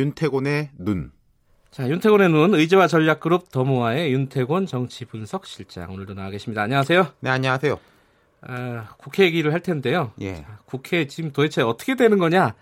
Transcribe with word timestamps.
윤태곤의 0.00 0.70
눈. 0.78 1.12
자, 1.70 1.86
윤태곤의 1.86 2.30
눈 2.30 2.54
의제와 2.54 2.86
전략그룹 2.86 3.52
더모아의 3.52 4.12
윤태곤 4.14 4.64
정치분석실장 4.64 5.92
오늘도 5.92 6.14
나와 6.14 6.30
계십니다. 6.30 6.62
안녕하세요. 6.62 7.08
네, 7.20 7.28
안녕하세요. 7.28 7.78
아, 8.40 8.88
국회 8.96 9.24
얘기를 9.24 9.52
할 9.52 9.60
텐데요. 9.60 10.12
예. 10.22 10.36
자, 10.36 10.58
국회 10.64 11.06
지금 11.06 11.32
도대체 11.32 11.60
어떻게 11.60 11.96
되는 11.96 12.18
거냐? 12.18 12.54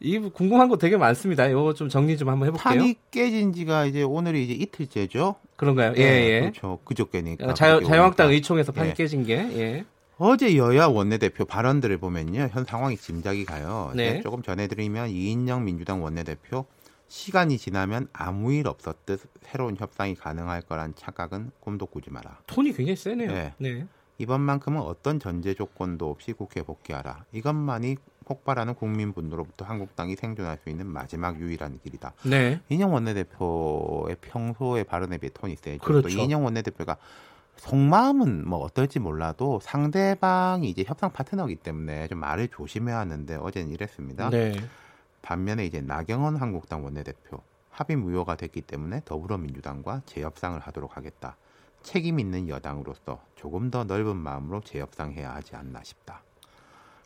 이 0.00 0.18
궁금한 0.18 0.68
거 0.68 0.76
되게 0.76 0.98
많습니다. 0.98 1.46
이거 1.46 1.72
좀 1.72 1.88
정리 1.88 2.18
좀 2.18 2.28
한번 2.28 2.48
해볼게요. 2.48 2.62
판이 2.62 2.96
깨진 3.10 3.54
지가 3.54 3.86
이제 3.86 4.02
오늘이 4.02 4.44
이제 4.44 4.52
이틀째죠. 4.52 5.36
그런가요? 5.56 5.94
예, 5.96 6.02
예. 6.02 6.40
그렇죠. 6.40 6.78
그저께니까. 6.84 7.54
자유, 7.54 7.82
자유한국당. 7.82 8.30
의총에서 8.30 8.72
판이 8.72 8.90
예. 8.90 8.92
깨진 8.92 9.24
게, 9.24 9.36
예. 9.36 9.84
어제 10.18 10.56
여야 10.56 10.86
원내대표 10.86 11.46
발언들을 11.46 11.96
보면요. 11.96 12.50
현 12.52 12.64
상황이 12.64 12.98
짐작이 12.98 13.46
가요. 13.46 13.92
네. 13.94 14.14
네, 14.14 14.20
조금 14.20 14.42
전해드리면 14.42 15.08
이인영 15.08 15.64
민주당 15.64 16.02
원내대표 16.02 16.66
시간이 17.12 17.58
지나면 17.58 18.08
아무 18.14 18.54
일 18.54 18.66
없었듯 18.66 19.20
새로운 19.42 19.76
협상이 19.76 20.14
가능할 20.14 20.62
거란 20.62 20.94
착각은 20.96 21.50
꿈도 21.60 21.84
꾸지 21.84 22.10
마라. 22.10 22.38
톤이 22.46 22.72
굉장히 22.72 22.96
세네요. 22.96 23.30
네. 23.30 23.54
네. 23.58 23.86
이번만큼은 24.16 24.80
어떤 24.80 25.20
전제 25.20 25.52
조건도 25.52 26.08
없이 26.08 26.32
국회에 26.32 26.62
복귀하라. 26.62 27.26
이것만이 27.32 27.96
폭발하는 28.24 28.74
국민 28.74 29.12
분노로부터 29.12 29.66
한국당이 29.66 30.16
생존할 30.16 30.56
수 30.64 30.70
있는 30.70 30.86
마지막 30.86 31.38
유일한 31.38 31.78
길이다. 31.84 32.14
네. 32.24 32.62
이인영 32.70 32.94
원내대표의 32.94 34.16
평소의 34.22 34.84
발언에 34.84 35.18
비해 35.18 35.30
톤이 35.34 35.56
세죠. 35.56 35.84
그렇죠. 35.84 36.08
또 36.08 36.14
이인영 36.14 36.42
원내대표가 36.42 36.96
속마음은 37.56 38.48
뭐 38.48 38.60
어떨지 38.60 39.00
몰라도 39.00 39.60
상대방이 39.62 40.66
이제 40.70 40.82
협상 40.86 41.12
파트너이기 41.12 41.56
때문에 41.56 42.08
좀 42.08 42.20
말을 42.20 42.48
조심해야 42.48 42.98
하는데 43.00 43.34
어제는 43.34 43.70
이랬습니다. 43.70 44.30
네. 44.30 44.54
반면에 45.22 45.64
이제 45.64 45.80
나경원 45.80 46.36
한국당 46.36 46.84
원내대표 46.84 47.40
합의 47.70 47.96
무효가 47.96 48.36
됐기 48.36 48.62
때문에 48.62 49.00
더불어민주당과 49.04 50.02
재협상을 50.04 50.58
하도록 50.60 50.96
하겠다. 50.96 51.36
책임 51.82 52.20
있는 52.20 52.48
여당으로서 52.48 53.24
조금 53.34 53.70
더 53.70 53.84
넓은 53.84 54.16
마음으로 54.16 54.60
재협상해야 54.60 55.34
하지 55.34 55.56
않나 55.56 55.82
싶다. 55.82 56.22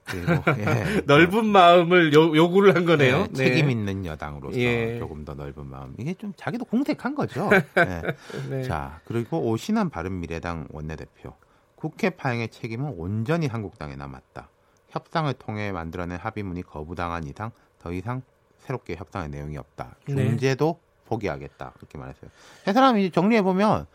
그리고 0.04 0.32
예, 0.58 1.02
넓은 1.06 1.46
마음을 1.46 2.14
요, 2.14 2.36
요구를 2.36 2.76
한 2.76 2.84
거네요. 2.84 3.26
네, 3.28 3.32
책임 3.32 3.70
있는 3.70 4.06
여당으로서 4.06 4.58
예. 4.58 4.98
조금 4.98 5.24
더 5.24 5.34
넓은 5.34 5.66
마음. 5.66 5.94
이게 5.98 6.14
좀 6.14 6.32
자기도 6.36 6.64
공색한 6.64 7.14
거죠. 7.14 7.50
네. 7.74 8.02
네. 8.48 8.62
자, 8.62 9.00
그리고 9.04 9.40
오신환 9.50 9.90
바른미래당 9.90 10.68
원내대표. 10.70 11.34
국회 11.74 12.10
파행의 12.10 12.48
책임은 12.50 12.94
온전히 12.96 13.46
한국당에 13.48 13.96
남았다. 13.96 14.48
협상을 14.90 15.32
통해 15.34 15.72
만들어낸 15.72 16.18
합의문이 16.18 16.62
거부당한 16.62 17.24
이상 17.24 17.50
더 17.78 17.92
이상 17.92 18.22
새롭게 18.58 18.96
협상의 18.96 19.28
내용이 19.28 19.56
없다. 19.56 19.96
네. 20.08 20.14
중재도 20.14 20.78
포기하겠다. 21.06 21.72
그렇게 21.76 21.98
말했어요. 21.98 22.30
세 22.64 22.72
사람이 22.72 23.10
정리해 23.12 23.42
보면 23.42 23.86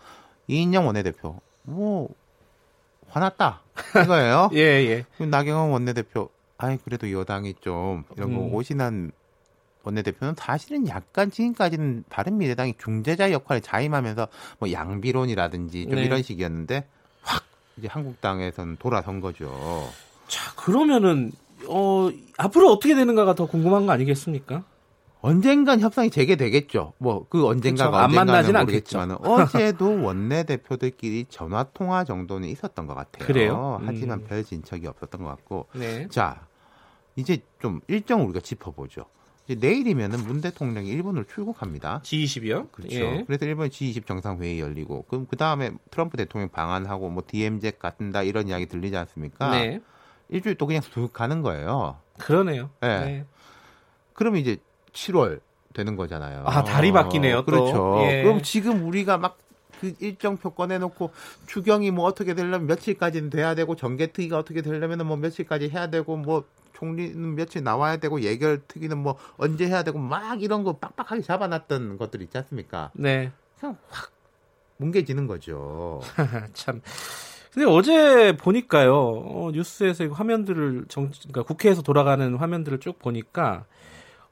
이인영 0.47 0.85
원내대표 0.87 1.39
뭐 1.63 2.09
화났다 3.09 3.61
이거예요. 4.03 4.49
예, 4.55 4.59
예. 4.59 5.05
그럼 5.17 5.29
나경원 5.29 5.71
원내대표, 5.71 6.29
아이 6.57 6.77
그래도 6.77 7.11
여당이 7.11 7.55
좀 7.61 8.03
이런 8.15 8.33
거 8.33 8.41
음. 8.41 8.53
오신한 8.53 9.11
원내대표는 9.83 10.35
사실은 10.37 10.87
약간 10.87 11.31
지금까지는 11.31 12.05
바른 12.09 12.37
미래당이 12.37 12.75
중재자 12.77 13.31
역할을 13.31 13.61
자임하면서 13.61 14.27
뭐 14.59 14.71
양비론이라든지 14.71 15.85
좀 15.85 15.95
네. 15.95 16.03
이런 16.03 16.21
식이었는데 16.21 16.87
확 17.23 17.43
이제 17.77 17.87
한국당에서는 17.87 18.77
돌아선 18.77 19.21
거죠. 19.21 19.89
자, 20.27 20.53
그러면은, 20.55 21.31
어, 21.71 22.11
앞으로 22.37 22.69
어떻게 22.71 22.95
되는가가 22.95 23.35
더 23.35 23.45
궁금한 23.47 23.85
거 23.85 23.91
아니겠습니까? 23.93 24.63
언젠간 25.21 25.79
협상이 25.81 26.09
재개되겠죠. 26.09 26.93
뭐 26.97 27.25
그 27.29 27.45
언젠가가 27.45 28.07
그쵸, 28.07 28.19
안 28.19 28.25
만나진 28.25 28.57
모르겠지만 28.57 29.11
어제도 29.11 29.85
원내 30.03 30.43
대표들끼리 30.43 31.25
전화 31.29 31.63
통화 31.63 32.03
정도는 32.03 32.49
있었던 32.49 32.87
것 32.87 32.95
같아요. 32.95 33.27
그래요? 33.27 33.77
음. 33.81 33.87
하지만 33.87 34.23
별 34.25 34.43
진척이 34.43 34.87
없었던 34.87 35.21
것 35.21 35.29
같고 35.29 35.67
네. 35.73 36.07
자, 36.09 36.47
이제 37.15 37.39
좀 37.61 37.81
일정 37.87 38.23
우리가 38.25 38.39
짚어보죠. 38.39 39.05
이제 39.47 39.55
내일이면은 39.59 40.19
문 40.25 40.41
대통령이 40.41 40.89
일본으로 40.89 41.25
출국합니다. 41.25 42.01
G20이요? 42.03 42.71
그렇죠. 42.71 42.95
예. 42.95 43.23
그래서 43.27 43.45
일본 43.45 43.69
G20 43.69 44.07
정상회의 44.07 44.59
열리고 44.59 45.05
그럼 45.07 45.27
그 45.29 45.35
다음에 45.35 45.71
트럼프 45.91 46.17
대통령 46.17 46.49
방한하고 46.49 47.09
뭐 47.09 47.23
DMZ 47.27 47.73
같은다 47.79 48.23
이런 48.23 48.47
이야기 48.47 48.65
들리지 48.65 48.95
않습니까? 48.97 49.51
네. 49.51 49.81
일주일 50.31 50.55
또 50.55 50.65
그냥 50.65 50.81
쑥 50.81 51.13
가는 51.13 51.41
거예요. 51.41 51.97
그러네요. 52.17 52.71
네. 52.81 52.99
네. 52.99 53.25
그러면 54.13 54.41
이제 54.41 54.57
7월 54.93 55.39
되는 55.73 55.95
거잖아요. 55.95 56.43
아, 56.45 56.63
달이 56.63 56.91
바뀌네요, 56.91 57.37
또. 57.37 57.45
그렇죠. 57.45 57.99
예. 58.03 58.23
그럼 58.23 58.41
지금 58.41 58.87
우리가 58.87 59.17
막 59.17 59.37
그 59.81 59.95
일정표 59.99 60.51
꺼내놓고 60.51 61.11
추경이 61.47 61.89
뭐 61.89 62.05
어떻게 62.05 62.35
되려면 62.35 62.67
며칠까지는 62.67 63.31
돼야 63.31 63.55
되고 63.55 63.75
정개특위가 63.75 64.37
어떻게 64.37 64.61
되려면 64.61 65.05
뭐 65.07 65.17
며칠까지 65.17 65.69
해야 65.69 65.87
되고 65.87 66.15
뭐 66.15 66.43
총리는 66.73 67.35
며칠 67.35 67.63
나와야 67.63 67.97
되고 67.97 68.21
예결특위는 68.21 68.99
뭐 68.99 69.17
언제 69.37 69.67
해야 69.67 69.81
되고 69.81 69.97
막 69.97 70.41
이런 70.43 70.63
거 70.63 70.77
빡빡하게 70.77 71.23
잡아놨던 71.23 71.97
것들 71.97 72.21
있지 72.21 72.37
않습니까? 72.37 72.91
네. 72.93 73.31
그냥 73.59 73.75
확 73.89 74.11
뭉개지는 74.77 75.25
거죠. 75.25 76.01
참. 76.53 76.81
근데 77.53 77.67
어제 77.67 78.35
보니까요, 78.37 78.95
어, 78.95 79.51
뉴스에서 79.53 80.05
이 80.05 80.07
화면들을 80.07 80.85
정, 80.87 81.11
그러니까 81.29 81.43
국회에서 81.43 81.81
돌아가는 81.81 82.35
화면들을 82.35 82.79
쭉 82.79 82.97
보니까 82.99 83.65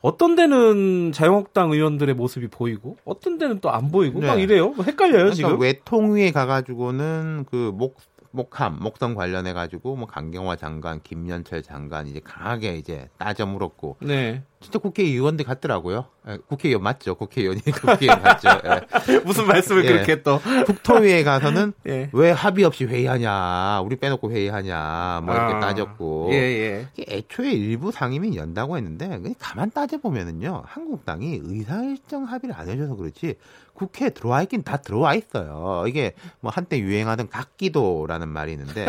어떤 0.01 0.35
데는 0.35 1.11
자유한국당 1.11 1.71
의원들의 1.71 2.15
모습이 2.15 2.47
보이고 2.47 2.95
어떤 3.03 3.37
데는 3.37 3.59
또 3.59 3.69
안 3.69 3.91
보이고 3.91 4.21
막 4.21 4.35
네. 4.37 4.43
이래요. 4.43 4.69
뭐 4.69 4.85
헷갈려요 4.85 5.31
지금. 5.33 5.49
그러니까 5.57 5.63
외통위에 5.65 6.31
가가지고는 6.31 7.45
그 7.51 7.71
목 7.73 7.97
목함 8.31 8.77
목성 8.79 9.15
관련해 9.15 9.53
가지고 9.53 9.95
뭐 9.95 10.05
강경화 10.05 10.55
장관, 10.55 11.01
김연철 11.01 11.63
장관 11.63 12.05
이제 12.07 12.21
강하게 12.23 12.75
이제 12.75 13.09
따져 13.17 13.47
물었고 13.47 13.97
네. 14.01 14.43
진짜 14.61 14.77
국회의원들 14.77 15.45
같더라고요. 15.45 16.05
예, 16.27 16.37
국회의원 16.47 16.83
맞죠? 16.83 17.15
국회의원이 17.15 17.61
국회의원 17.71 18.21
맞죠? 18.21 18.49
예. 18.65 19.19
무슨 19.23 19.47
말씀을 19.47 19.85
예. 19.85 19.93
그렇게 19.93 20.21
또. 20.21 20.41
국토위에 20.65 21.23
가서는 21.23 21.71
예. 21.87 22.09
왜 22.11 22.31
합의 22.31 22.65
없이 22.65 22.83
회의하냐, 22.83 23.79
우리 23.81 23.95
빼놓고 23.95 24.31
회의하냐, 24.31 25.21
뭐 25.23 25.33
이렇게 25.33 25.53
아. 25.55 25.59
따졌고. 25.59 26.29
예, 26.33 26.35
예. 26.35 26.87
애초에 27.07 27.51
일부 27.51 27.91
상임위 27.91 28.35
연다고 28.35 28.75
했는데 28.75 29.07
그냥 29.07 29.33
가만 29.39 29.71
따져 29.71 29.97
보면은요 29.97 30.63
한국당이 30.65 31.39
의사일정 31.41 32.25
합의를 32.25 32.55
안 32.55 32.67
해줘서 32.67 32.95
그렇지 32.95 33.35
국회에 33.79 34.09
들어와 34.09 34.41
있긴 34.43 34.63
다 34.63 34.75
들어와 34.77 35.15
있어요. 35.15 35.85
이게 35.87 36.13
뭐 36.41 36.51
한때 36.53 36.77
유행하던 36.79 37.29
각기도라는 37.29 38.27
말이 38.27 38.51
있는데 38.51 38.85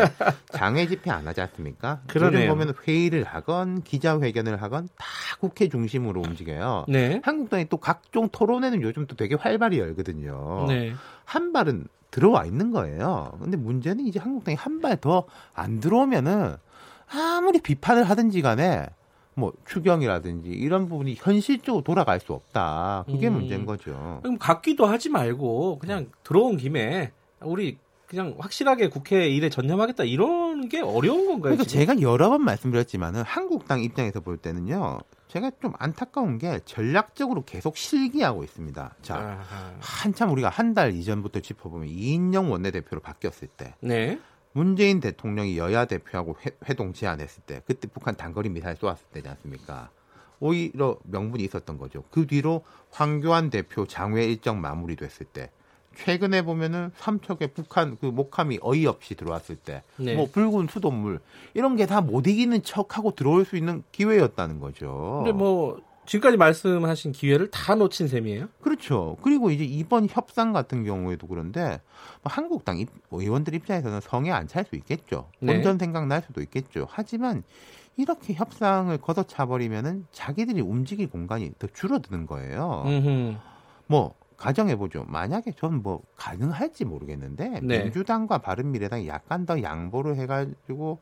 장애 0.51 0.85
집회 0.85 1.09
안 1.11 1.25
하지 1.25 1.39
않습니까? 1.39 2.01
그러네요. 2.07 2.41
요즘 2.41 2.49
보면 2.49 2.73
회의를 2.85 3.23
하건 3.23 3.83
기자회견을 3.83 4.61
하건 4.61 4.89
다 4.97 5.05
국회 5.61 5.69
중심으로 5.69 6.21
움직여요. 6.21 6.85
네. 6.87 7.21
한국당이 7.23 7.67
또 7.69 7.77
각종 7.77 8.29
토론회는 8.31 8.81
요즘 8.81 9.05
또 9.05 9.15
되게 9.15 9.35
활발히 9.35 9.77
열거든요. 9.77 10.65
네. 10.67 10.93
한 11.23 11.53
발은 11.53 11.87
들어와 12.09 12.45
있는 12.45 12.71
거예요. 12.71 13.37
근데 13.39 13.57
문제는 13.57 14.07
이제 14.07 14.19
한국당이 14.19 14.55
한 14.55 14.81
발 14.81 14.97
더 14.97 15.25
안 15.53 15.79
들어오면은 15.79 16.55
아무리 17.13 17.59
비판을 17.61 18.03
하든지 18.05 18.41
간에 18.41 18.87
뭐 19.35 19.53
추경이라든지 19.67 20.49
이런 20.49 20.89
부분이 20.89 21.15
현실적으로 21.17 21.83
돌아갈 21.83 22.19
수 22.19 22.33
없다. 22.33 23.05
그게 23.05 23.27
음. 23.27 23.33
문제인 23.33 23.65
거죠. 23.67 24.19
그럼 24.23 24.37
갖기도 24.39 24.87
하지 24.87 25.09
말고 25.09 25.77
그냥 25.79 26.07
들어온 26.23 26.57
김에 26.57 27.11
우리 27.41 27.77
그냥 28.07 28.35
확실하게 28.39 28.89
국회 28.89 29.29
일에 29.29 29.49
전념하겠다 29.49 30.03
이런 30.05 30.67
게 30.67 30.81
어려운 30.81 31.27
건가요? 31.27 31.55
그러니까 31.55 31.63
지금? 31.65 31.85
제가 31.85 32.01
여러 32.01 32.29
번 32.29 32.43
말씀드렸지만은 32.43 33.21
한국당 33.21 33.81
입장에서 33.83 34.19
볼 34.19 34.35
때는요. 34.37 34.99
제가 35.31 35.49
좀 35.61 35.71
안타까운 35.79 36.37
게 36.39 36.59
전략적으로 36.65 37.45
계속 37.45 37.77
실기하고 37.77 38.43
있습니다. 38.43 38.95
자, 39.01 39.15
아하. 39.15 39.73
한참 39.79 40.29
우리가 40.31 40.49
한 40.49 40.73
달 40.73 40.93
이전부터 40.93 41.39
짚어보면 41.39 41.87
이인영 41.87 42.51
원내대표로 42.51 43.01
바뀌었을 43.01 43.47
때 43.49 43.75
네. 43.79 44.19
문재인 44.53 44.99
대통령이 44.99 45.57
여야 45.57 45.85
대표하고 45.85 46.35
회, 46.67 46.73
동 46.73 46.91
제안했을 46.93 47.43
때 47.43 47.61
그때 47.65 47.87
북한 47.87 48.15
단거리 48.17 48.49
미사일 48.49 48.75
쏘았을 48.75 49.05
때지 49.13 49.27
않습니까? 49.29 49.89
오히려 50.41 50.97
명분이 51.03 51.43
있었던 51.45 51.77
거죠. 51.77 52.03
그 52.11 52.27
뒤로 52.27 52.63
황교안 52.89 53.49
대표 53.49 53.85
장외 53.85 54.25
일정 54.25 54.59
마무리됐을 54.59 55.27
때 55.27 55.49
최근에 55.95 56.43
보면은 56.43 56.91
삼척에 56.97 57.47
북한 57.47 57.97
그 57.99 58.05
목함이 58.07 58.59
어이없이 58.61 59.15
들어왔을 59.15 59.55
때, 59.57 59.83
네. 59.97 60.15
뭐 60.15 60.27
붉은 60.31 60.67
수돗물 60.67 61.19
이런 61.53 61.75
게 61.75 61.85
다 61.85 62.01
못 62.01 62.25
이기는 62.27 62.63
척하고 62.63 63.13
들어올 63.15 63.45
수 63.45 63.57
있는 63.57 63.83
기회였다는 63.91 64.59
거죠. 64.59 65.21
근데 65.23 65.31
뭐 65.37 65.79
지금까지 66.05 66.37
말씀하신 66.37 67.11
기회를 67.11 67.51
다 67.51 67.75
놓친 67.75 68.07
셈이에요? 68.07 68.47
그렇죠. 68.61 69.17
그리고 69.21 69.51
이제 69.51 69.63
이번 69.63 70.07
협상 70.09 70.51
같은 70.53 70.83
경우에도 70.83 71.27
그런데 71.27 71.79
뭐 72.23 72.31
한국당 72.31 72.79
입- 72.79 72.89
의원들 73.11 73.53
입장에서는 73.53 74.01
성에 74.01 74.31
안 74.31 74.47
찰 74.47 74.65
수 74.65 74.75
있겠죠. 74.75 75.29
네. 75.39 75.53
본전 75.53 75.77
생각 75.77 76.07
날 76.07 76.23
수도 76.25 76.41
있겠죠. 76.41 76.87
하지만 76.89 77.43
이렇게 77.97 78.33
협상을 78.33 78.97
걷어차 78.97 79.45
버리면은 79.45 80.05
자기들이 80.11 80.61
움직일 80.61 81.09
공간이 81.09 81.51
더 81.59 81.67
줄어드는 81.67 82.25
거예요. 82.25 82.83
음흠. 82.87 83.35
뭐 83.87 84.15
가정해 84.41 84.75
보죠. 84.75 85.05
만약에 85.07 85.51
전 85.51 85.81
뭐 85.83 86.01
가능할지 86.15 86.83
모르겠는데 86.85 87.59
네. 87.61 87.83
민주당과 87.83 88.39
바른미래당이 88.39 89.07
약간 89.07 89.45
더 89.45 89.61
양보를 89.61 90.15
해가지고 90.15 90.99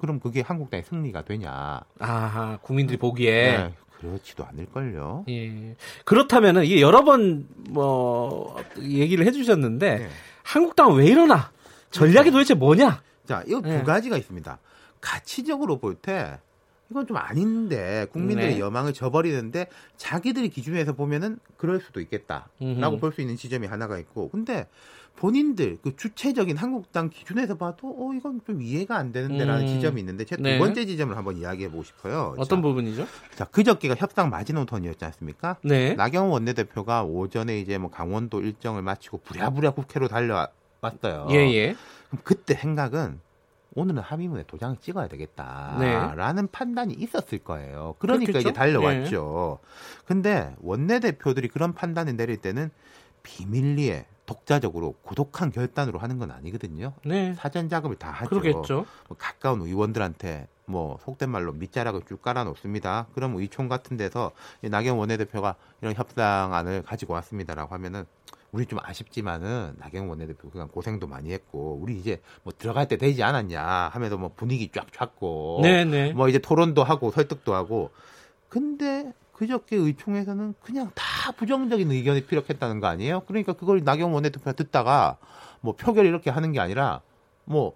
그럼 0.00 0.18
그게 0.20 0.40
한국당의 0.40 0.82
승리가 0.84 1.22
되냐? 1.24 1.80
아하, 2.00 2.58
국민들이 2.62 2.98
보기에. 2.98 3.56
네, 3.56 3.72
그렇지도 3.98 4.44
않을걸요. 4.44 5.24
예. 5.28 5.74
그렇다면은 6.04 6.64
이게 6.64 6.80
여러 6.80 7.02
번 7.04 7.46
뭐 7.70 8.56
얘기를 8.80 9.24
해주셨는데 9.26 9.98
네. 9.98 10.08
한국당은 10.42 10.96
왜 10.96 11.06
이러나? 11.06 11.50
전략이 11.90 12.30
도대체 12.32 12.54
뭐냐? 12.54 13.02
자, 13.24 13.42
이거 13.46 13.60
두 13.62 13.68
네. 13.68 13.82
가지가 13.84 14.16
있습니다. 14.16 14.58
가치적으로 15.00 15.78
볼 15.78 15.94
때 15.94 16.38
이건 16.90 17.06
좀 17.06 17.16
아닌데 17.16 18.06
국민들의 18.12 18.54
네. 18.54 18.60
여망을 18.60 18.92
저버리는데 18.92 19.68
자기들의 19.96 20.48
기준에서 20.50 20.92
보면은 20.94 21.38
그럴 21.56 21.80
수도 21.80 22.00
있겠다라고. 22.00 22.98
볼 23.00 23.12
수 23.12 23.20
있는 23.20 23.36
지점이 23.36 23.66
하나가 23.66 23.98
있고 23.98 24.28
근데 24.30 24.66
본인들 25.16 25.78
그 25.82 25.96
주체적인 25.96 26.56
한국당 26.58 27.08
기준에서 27.08 27.56
봐도 27.56 27.88
어 27.88 28.12
이건 28.14 28.42
좀 28.46 28.60
이해가 28.60 28.96
안 28.96 29.12
되는데라는 29.12 29.62
음. 29.62 29.66
지점이 29.66 30.00
있는데 30.00 30.24
제가 30.24 30.42
네. 30.42 30.58
두 30.58 30.64
번째 30.64 30.84
지점을 30.84 31.16
한번 31.16 31.38
이야기해 31.38 31.70
보고 31.70 31.82
싶어요. 31.82 32.34
어떤 32.36 32.58
자, 32.58 32.62
부분이죠? 32.62 33.06
자 33.34 33.44
그저께가 33.46 33.94
협상 33.96 34.28
마지노선이었지 34.28 35.04
않습니까? 35.06 35.56
네. 35.62 35.94
나경원 35.94 36.30
원내대표가 36.32 37.04
오전에 37.04 37.58
이제 37.58 37.78
뭐 37.78 37.90
강원도 37.90 38.42
일정을 38.42 38.82
마치고 38.82 39.18
부랴부랴 39.18 39.70
국회로 39.70 40.08
달려왔어요. 40.08 41.28
예, 41.30 41.36
예. 41.54 41.76
그럼 42.10 42.20
그때 42.22 42.54
생각은 42.54 43.20
오늘은 43.76 44.00
합의문에 44.02 44.44
도장을 44.46 44.78
찍어야 44.80 45.06
되겠다라는 45.06 46.48
판단이 46.50 46.94
있었을 46.94 47.38
거예요. 47.40 47.94
그러니까 47.98 48.32
네. 48.32 48.32
그렇겠죠? 48.32 48.38
네. 48.38 48.40
이제 48.40 48.52
달려왔죠. 48.52 49.58
근데 50.06 50.56
원내 50.62 51.00
대표들이 51.00 51.48
그런 51.48 51.74
판단을 51.74 52.16
내릴 52.16 52.38
때는 52.38 52.70
비밀리에 53.22 54.06
독자적으로 54.26 54.94
고독한 55.02 55.50
결단으로 55.50 55.98
하는 55.98 56.18
건 56.18 56.30
아니거든요. 56.30 56.92
네. 57.04 57.34
사전 57.34 57.68
작업을 57.68 57.96
다 57.96 58.10
하죠. 58.10 58.28
그러겠죠. 58.28 58.86
뭐 59.08 59.16
가까운 59.16 59.62
의원들한테 59.62 60.48
뭐 60.66 60.98
속된 61.04 61.30
말로 61.30 61.52
밑자락을 61.52 62.02
쭉 62.08 62.20
깔아놓습니다. 62.20 63.06
그럼 63.14 63.36
의총 63.36 63.68
같은 63.68 63.96
데서 63.96 64.32
이 64.62 64.68
나경원 64.68 64.98
원내대표가 65.00 65.54
이런 65.80 65.94
협상안을 65.94 66.82
가지고 66.82 67.14
왔습니다라고 67.14 67.72
하면은 67.74 68.04
우리 68.52 68.66
좀 68.66 68.78
아쉽지만은 68.82 69.74
나경원 69.78 70.10
원내대표 70.10 70.50
그간 70.50 70.68
고생도 70.68 71.06
많이 71.06 71.32
했고 71.32 71.78
우리 71.80 71.98
이제 71.98 72.20
뭐 72.42 72.52
들어갈 72.56 72.88
때 72.88 72.96
되지 72.96 73.22
않았냐 73.22 73.62
하면서 73.62 74.16
뭐 74.16 74.32
분위기 74.34 74.70
쫙 74.72 74.92
찼고 74.92 75.60
네, 75.62 75.84
네. 75.84 76.12
뭐 76.12 76.28
이제 76.28 76.38
토론도 76.38 76.82
하고 76.82 77.10
설득도 77.10 77.54
하고 77.54 77.90
근데 78.48 79.12
그저께 79.36 79.76
의총에서는 79.76 80.54
그냥 80.62 80.90
다 80.94 81.30
부정적인 81.32 81.90
의견이 81.90 82.24
피력했다는 82.24 82.80
거 82.80 82.86
아니에요? 82.86 83.20
그러니까 83.26 83.52
그걸 83.52 83.82
나경원 83.84 84.14
원내대표가 84.14 84.52
듣다가 84.52 85.18
뭐 85.60 85.74
표결 85.76 86.06
이렇게 86.06 86.30
하는 86.30 86.52
게 86.52 86.60
아니라 86.60 87.02
뭐 87.44 87.74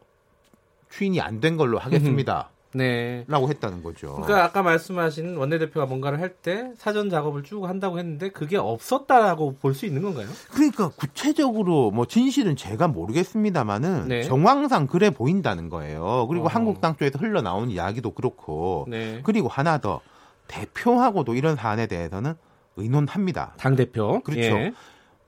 추인이 0.89 1.21
안 1.21 1.41
된 1.41 1.59
걸로 1.59 1.79
하겠습니다. 1.79 2.49
네. 2.73 3.25
라고 3.29 3.49
했다는 3.51 3.83
거죠. 3.83 4.15
그러니까 4.15 4.45
아까 4.45 4.63
말씀하신 4.63 5.37
원내대표가 5.37 5.85
뭔가를 5.87 6.21
할 6.21 6.31
때 6.41 6.73
사전 6.79 7.11
작업을 7.11 7.43
쭉 7.43 7.65
한다고 7.69 7.99
했는데 7.99 8.31
그게 8.31 8.57
없었다라고 8.57 9.57
볼 9.61 9.75
수 9.75 9.85
있는 9.85 10.01
건가요? 10.01 10.29
그러니까 10.53 10.89
구체적으로 10.89 11.91
뭐 11.91 12.07
진실은 12.07 12.57
제가 12.57 12.89
모르겠습니다만은 12.89 14.09
네. 14.09 14.23
정황상 14.23 14.87
그래 14.87 15.11
보인다는 15.11 15.69
거예요. 15.69 16.27
그리고 16.29 16.47
어. 16.47 16.49
한국당 16.49 16.97
쪽에서 16.97 17.19
흘러나온 17.19 17.71
이야기도 17.71 18.13
그렇고 18.13 18.87
네. 18.89 19.21
그리고 19.25 19.49
하나 19.49 19.77
더 19.79 20.01
대표하고도 20.51 21.35
이런 21.35 21.57
사안에 21.57 21.87
대해서는 21.87 22.35
의논합니다. 22.77 23.55
당 23.57 23.77
대표. 23.77 24.21
그렇죠. 24.23 24.43
예. 24.43 24.73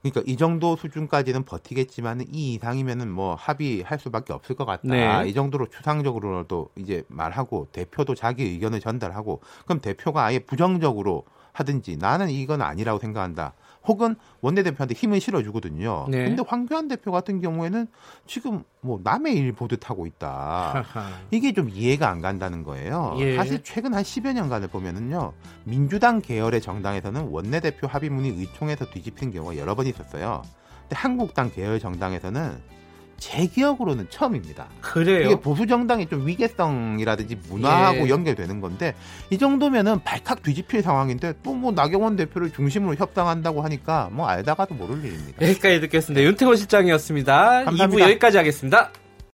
그러니까 0.03 0.23
이 0.27 0.37
정도 0.37 0.75
수준까지는 0.75 1.45
버티겠지만 1.45 2.23
이 2.33 2.55
이상이면은 2.55 3.09
뭐 3.09 3.37
합의할 3.37 4.01
수밖에 4.01 4.33
없을 4.33 4.57
것 4.57 4.65
같다. 4.65 4.83
네. 4.85 5.29
이 5.29 5.33
정도로 5.33 5.69
추상적으로도 5.69 6.71
이제 6.77 7.05
말하고 7.07 7.69
대표도 7.71 8.17
자기 8.17 8.43
의견을 8.43 8.81
전달하고 8.81 9.41
그럼 9.65 9.81
대표가 9.81 10.25
아예 10.25 10.41
부정적으로 10.41 11.25
하든지 11.53 11.97
나는 11.99 12.31
이건 12.31 12.63
아니라고 12.63 12.99
생각한다. 12.99 13.55
혹은 13.85 14.15
원내대표한테 14.41 14.95
힘을 14.95 15.21
실어주거든요. 15.21 16.07
네. 16.09 16.25
근데 16.25 16.43
황교안 16.47 16.89
대표 16.89 17.11
같은 17.11 17.41
경우에는 17.41 17.87
지금 18.27 18.63
뭐 18.81 19.01
남의 19.03 19.35
일 19.35 19.53
보듯 19.53 19.91
하고 19.91 20.07
있다. 20.07 20.85
이게 21.31 21.53
좀 21.53 21.69
이해가 21.69 22.09
안 22.09 22.21
간다는 22.21 22.63
거예요. 22.63 23.17
예. 23.19 23.37
사실 23.37 23.63
최근 23.65 23.95
한 23.95 24.03
10여 24.03 24.33
년간을 24.35 24.69
보면은요, 24.69 25.33
민주당 25.65 26.21
계열의 26.21 26.61
정당에서는 26.61 27.29
원내대표 27.29 27.89
합의문이 27.89 28.29
의총에서 28.29 28.87
뒤집힌 28.91 29.33
경우가 29.33 29.57
여러 29.57 29.75
번 29.75 29.87
있었어요. 29.87 30.43
근데 30.83 30.97
한국당 30.97 31.51
계열 31.51 31.81
정당에서는 31.81 32.82
제 33.23 33.47
기억으로는 33.47 34.09
처음입니다. 34.11 34.67
그래요. 34.81 35.27
이게 35.27 35.39
보수 35.39 35.65
정당의 35.65 36.09
좀 36.09 36.27
위계성이라든지 36.27 37.39
문화하고 37.49 38.07
예. 38.07 38.09
연결되는 38.09 38.61
건데 38.61 38.97
이 39.31 39.39
정도면은 39.39 40.03
발칵 40.03 40.43
뒤집힐 40.43 40.83
상황인데 40.83 41.35
또 41.45 41.53
뭐 41.53 41.71
나경원 41.71 42.17
대표를 42.17 42.51
중심으로 42.51 42.97
협상한다고 42.97 43.63
하니까 43.63 44.09
뭐 44.11 44.27
알다가도 44.27 44.75
모를 44.75 44.99
일입니다. 45.05 45.47
여기까지 45.49 45.81
듣겠습니다. 45.83 46.25
윤태호 46.25 46.57
실장이었습니다. 46.57 47.65
감사합니다. 47.67 47.87
2부 47.87 48.01
여기까지 48.01 48.39
하겠습니다. 48.39 48.91